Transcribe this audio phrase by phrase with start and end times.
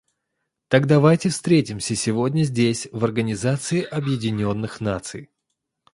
[0.67, 5.29] Так давайте встретимся сегодня здесь, в Организации Объединенных Наций.